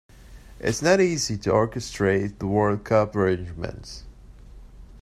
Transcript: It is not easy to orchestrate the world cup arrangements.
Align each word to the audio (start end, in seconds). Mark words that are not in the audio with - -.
It 0.59 0.65
is 0.65 0.81
not 0.81 0.99
easy 0.99 1.37
to 1.37 1.51
orchestrate 1.51 2.39
the 2.39 2.47
world 2.47 2.83
cup 2.85 3.15
arrangements. 3.15 4.05